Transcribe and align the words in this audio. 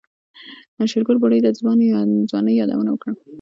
شېرګل 0.91 1.17
بوډۍ 1.21 1.39
ته 1.45 1.49
د 1.51 1.55
ځوانۍ 2.31 2.53
يادونه 2.61 2.89
وکړه. 2.91 3.11